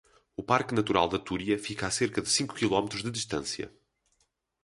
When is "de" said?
2.23-2.27, 3.03-3.11